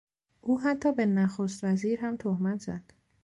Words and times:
او 0.41 0.59
حتی 0.59 0.91
به 0.93 1.05
نخست 1.05 1.63
وزیر 1.63 1.99
هم 2.01 2.17
تهمت 2.17 2.59
زد. 2.59 2.83